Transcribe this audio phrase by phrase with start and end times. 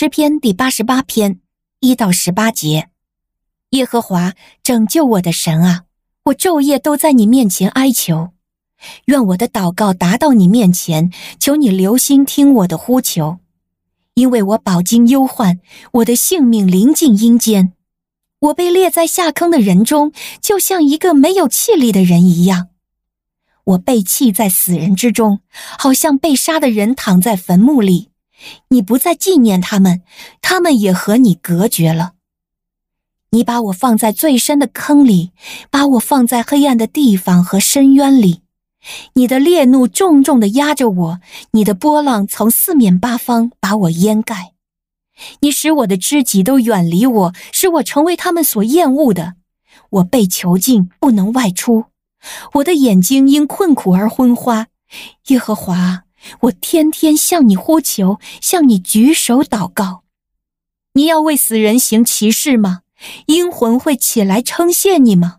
[0.00, 1.40] 诗篇第八十八篇
[1.80, 2.88] 一到十八节：
[3.70, 5.86] 耶和华拯救我的神啊，
[6.26, 8.28] 我昼夜都在你面前哀求，
[9.06, 13.38] 愿我的祷告达到你面前，求你留心听我的呼求，
[14.14, 15.58] 因为我饱经忧患，
[15.94, 17.72] 我的性命临近阴间，
[18.38, 22.68] 我被列在下坑的人中，就像一个没有气力的人一样。
[23.64, 25.40] 我被弃在死人之中，
[25.76, 28.10] 好像被杀的人躺在坟墓里。
[28.68, 30.02] 你不再纪念他们，
[30.40, 32.12] 他们也和你隔绝了。
[33.30, 35.32] 你把我放在最深的坑里，
[35.70, 38.42] 把我放在黑暗的地方和深渊里。
[39.14, 41.20] 你的烈怒重重地压着我，
[41.50, 44.54] 你的波浪从四面八方把我淹盖。
[45.40, 49.34] 你使我的知己都远离我，使我成为他们所厌恶的。
[49.90, 51.86] 我被囚禁，不能外出。
[52.54, 54.68] 我的眼睛因困苦而昏花，
[55.26, 56.04] 耶和华，
[56.40, 60.02] 我天天向你呼求，向你举手祷告。
[60.94, 62.80] 你要为死人行奇事吗？
[63.26, 65.36] 阴魂会起来称谢你吗？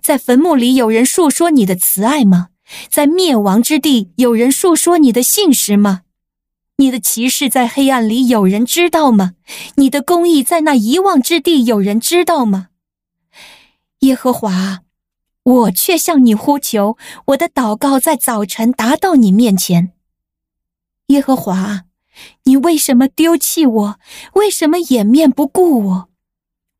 [0.00, 2.48] 在坟墓里有人述说你的慈爱吗？
[2.88, 6.02] 在灭亡之地有人述说你的信实吗？
[6.78, 9.32] 你的奇事在黑暗里有人知道吗？
[9.76, 12.68] 你的公义在那遗忘之地有人知道吗？
[14.00, 14.80] 耶和华。
[15.44, 19.92] 我却向你呼求，我的祷告在早晨达到你面前。
[21.08, 21.84] 耶和华，
[22.44, 23.98] 你为什么丢弃我？
[24.34, 26.08] 为什么掩面不顾我？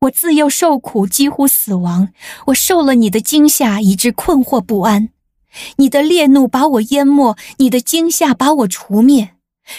[0.01, 2.09] 我自幼受苦，几乎死亡。
[2.47, 5.09] 我受了你的惊吓，以致困惑不安。
[5.77, 9.35] 你的烈怒把我淹没，你的惊吓把我除灭。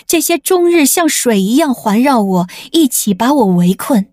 [0.06, 4.12] 这些终日像水一样环绕我，一起把我围困。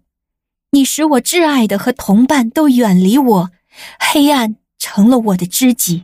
[0.72, 3.52] 你使我挚爱的和同伴都远离我，
[4.00, 4.56] 黑暗。
[4.80, 6.04] 成了我的知己。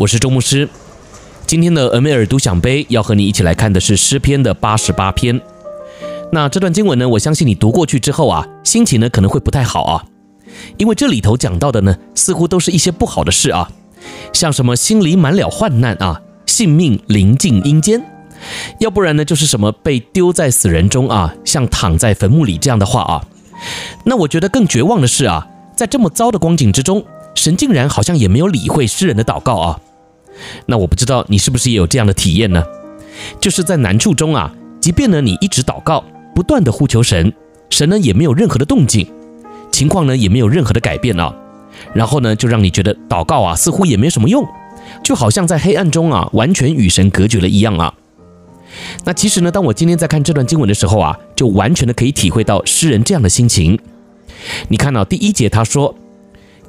[0.00, 0.66] 我是周牧师，
[1.46, 5.38] 今天的俄梅尔独享杯要和你一起来看的是诗篇的八十八篇。
[6.32, 10.06] 那这段经文呢，我相信你读过去之后啊，心情呢可能会不太好啊，
[10.78, 13.70] 因为这里头讲到的呢，似乎都是一些不好的事啊，
[14.32, 18.02] 像什么心里满了患难啊，性命临近阴间，
[18.78, 23.22] 要不然呢就是什么被丢在死人中啊，像躺在坟墓里这样的话啊。
[24.06, 25.46] 那我觉得更绝望的是啊，
[25.76, 29.78] 在这么糟的光景之中，神竟然好像也没有理会诗人的祷告啊。
[30.66, 32.62] 那我不知道你是不是也有这样的体验呢？
[33.40, 37.32] 就是在难处中啊，即便呢你一直祷告，不断的呼求神，
[37.68, 39.06] 神呢也没有任何的动静，
[39.70, 41.34] 情况呢也没有任何的改变啊。
[41.94, 44.46] 然后呢就让你觉得祷告啊似乎也没什么用，
[45.02, 47.92] 就好像在黑暗中啊完全与神隔绝了一样啊。
[49.04, 53.78] 那其实呢，当我今天在看这段经文的时候啊，就完全的可以体会到诗人这样的心情。
[54.68, 55.94] 你看到第一节他说：“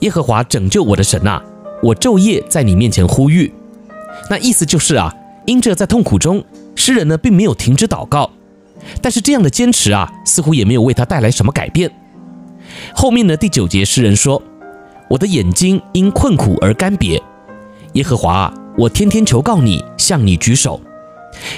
[0.01, 1.41] 耶和华拯救我的神啊，
[1.83, 3.53] 我昼夜在你面前呼吁。”
[4.29, 5.13] 那意思就是啊，
[5.45, 6.43] 因着在痛苦中，
[6.75, 8.29] 诗人呢并没有停止祷告，
[9.01, 11.91] 但是这样的坚持啊，似乎也没有为他带来什么改变。
[12.93, 14.41] 后面呢第九节诗人说
[15.09, 17.21] ：“我的眼睛因困苦而干瘪，
[17.93, 20.79] 耶和华啊，我天天求告你，向你举手。”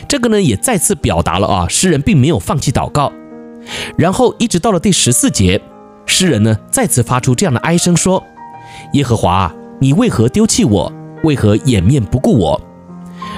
[0.07, 3.12] 这个呢，也再次表达了啊，诗人并没有放弃祷告。
[3.97, 5.62] 然后一直到了第十四节，
[6.06, 8.24] 诗人呢再次发出这样的哀声说
[8.94, 10.91] ：“耶和华啊，你为何丢弃我？
[11.23, 12.61] 为何掩面不顾我？”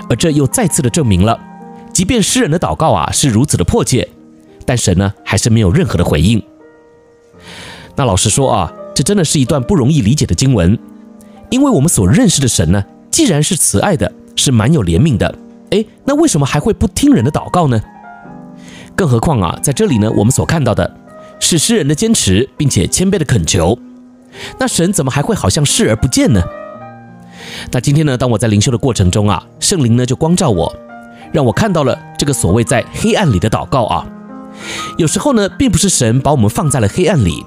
[0.10, 1.40] 而这又再次的证明了，
[1.94, 4.08] 即便诗人的祷告啊是如此的迫切，
[4.66, 6.42] 但神呢还是没有任何的回应。
[7.96, 10.78] 那老实说啊，这真的是一段不容易理解的经文，
[11.50, 15.34] 因为我们所认识的神呢，既然是慈爱的，是蛮有怜悯的。
[15.72, 17.82] 哎，那为什么还会不听人的祷告呢？
[18.96, 20.96] 更何况啊，在这里呢，我们所看到的
[21.40, 23.78] 是诗人的坚持，并且谦卑的恳求。
[24.60, 26.44] 那神怎么还会好像视而不见呢？
[27.72, 30.74] 那今天呢，当我在灵修的过程中啊，圣灵呢就光照我，
[31.34, 34.08] 让我看到了这个所谓在黑暗里的祷告啊。
[34.98, 37.46] 有时候呢，并不是神把我们放在了黑暗里，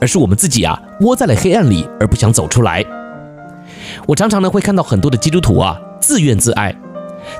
[0.00, 2.84] 而是我们自己啊窝在了黑暗里而不想走出来。
[4.06, 6.74] 我常常呢会看到很多的基督徒啊自怨自艾。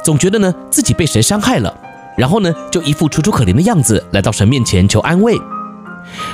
[0.02, 1.74] 总觉得呢自己被谁伤害了，
[2.16, 5.38] 然后呢就一副楚楚可怜的样子来到神面前求安慰，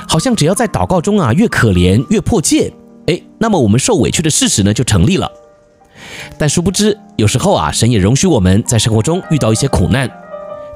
[0.07, 2.71] 好像只要在祷告中啊越可怜越迫切，
[3.07, 5.31] 哎，那么我们受委屈的事实呢就成立了。
[6.37, 10.09] 但殊不知，有时候啊神也容许我们在生活中遇到一些苦难，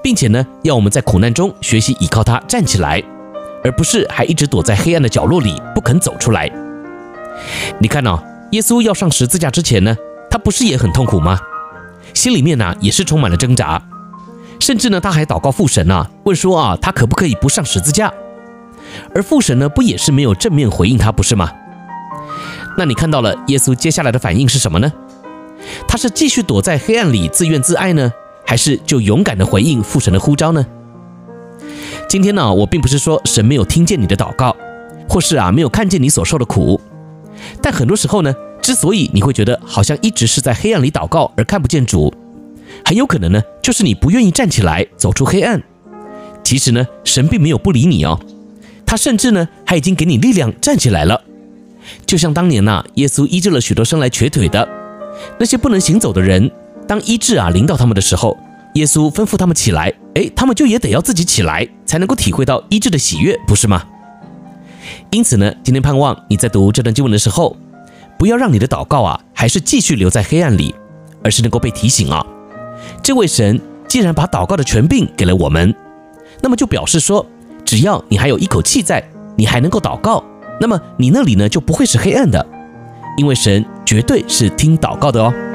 [0.03, 3.01] 并且呢，要我们在苦难中学习依靠他站起来，
[3.63, 6.51] 而不是还一直躲在黑暗的角落里不肯走出来。
[7.79, 8.19] 你看哦，
[8.51, 9.95] 耶稣要上十字架之前呢，
[10.29, 11.39] 他不是也很痛苦吗？
[12.13, 13.81] 心里面呢、也是充满了挣扎，
[14.59, 18.11] 甚至呢他还祷告父神啊，问说啊，他可不可以不上十字架？
[19.15, 21.49] 而父神呢，不也是没有正面回应他，不是吗？
[22.77, 24.91] 那你看到了耶稣接下来的反应是什么呢？
[25.87, 28.11] 他是继续躲在黑暗里自怨自艾呢，
[28.45, 30.65] 还是就勇敢地回应父神的呼召呢？
[32.07, 34.55] 今天呢，我并不是说神没有听见你的祷告，
[35.07, 36.79] 或是啊没有看见你所受的苦，
[37.61, 42.13] 但很多时候呢，之所以你会觉得好像一直是在黑暗里祷告而看不见主，
[42.83, 45.63] 很有可能呢，就是你不愿意站起来走出黑暗。
[46.43, 48.19] 其实呢，神并没有不理你哦。
[48.85, 51.23] 他甚至呢，还已经给你力量站起来了，
[52.05, 54.67] 就像当年呐、耶稣医治了许多生来瘸腿的
[55.39, 56.49] 那些不能行走的人，
[56.87, 58.37] 当医治啊临到他们的时候，
[58.75, 63.83] 耶稣吩咐他们起来，哎，他们就也得要自己起来，才能够体会到医治的喜悦，不是吗？
[65.09, 67.55] 因此呢，今天盼望你在读这段经文的时候，
[68.17, 70.73] 不要让你的祷告啊，还是继续留在黑暗里，
[71.23, 72.25] 而是能够被提醒啊，
[73.03, 75.75] 这位神既然把祷告的权柄给了我们，
[76.41, 77.25] 那么就表示说。
[77.63, 79.01] 只要你还有一口气在，
[79.37, 80.21] 你还能够祷告，
[80.59, 82.45] 那么你那里呢就不会是黑暗的，
[83.17, 85.50] 因为神绝对是听祷告的哦。